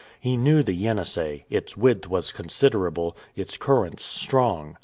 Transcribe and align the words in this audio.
He 0.19 0.35
knew 0.35 0.63
the 0.63 0.73
Yenisei, 0.73 1.43
its 1.51 1.77
width 1.77 2.09
was 2.09 2.31
considerable, 2.31 3.15
its 3.35 3.55
currents 3.55 4.03
strong. 4.03 4.79